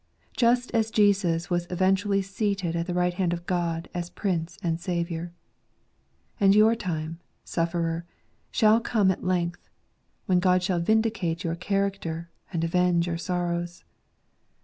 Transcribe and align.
Just 0.35 0.71
as 0.73 0.89
Jesus 0.89 1.51
was 1.51 1.67
eventually 1.69 2.23
seated 2.23 2.75
at 2.75 2.87
the 2.87 2.93
right 2.95 3.13
hand 3.13 3.33
of 3.33 3.45
God, 3.45 3.87
as 3.93 4.09
Prince 4.09 4.57
and 4.63 4.79
Saviour. 4.81 5.31
And 6.39 6.55
your 6.55 6.73
time, 6.73 7.19
sufferer, 7.43 8.05
shall 8.49 8.79
come 8.81 9.11
at 9.11 9.23
length, 9.23 9.69
when 10.25 10.39
God 10.39 10.63
shall 10.63 10.79
vindicate 10.79 11.43
your 11.43 11.53
character, 11.55 12.31
and 12.51 12.63
avenge 12.63 13.05
your 13.05 13.19
sorrows. 13.19 13.83